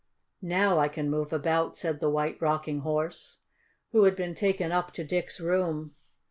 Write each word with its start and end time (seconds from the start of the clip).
"Now 0.41 0.79
I 0.79 0.87
can 0.87 1.11
move 1.11 1.31
about," 1.31 1.77
said 1.77 1.99
the 1.99 2.09
White 2.09 2.41
Rocking 2.41 2.79
Horse, 2.79 3.37
who 3.91 4.05
had 4.05 4.15
been 4.15 4.33
taken 4.33 4.71
up 4.71 4.91
to 4.93 5.03
Dick's 5.03 5.39
room. 5.39 5.93